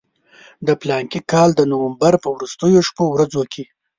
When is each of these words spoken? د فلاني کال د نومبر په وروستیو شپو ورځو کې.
د 0.65 0.69
فلاني 0.81 1.19
کال 1.31 1.49
د 1.55 1.61
نومبر 1.71 2.13
په 2.23 2.27
وروستیو 2.35 2.79
شپو 2.87 3.03
ورځو 3.11 3.43
کې. 3.51 3.63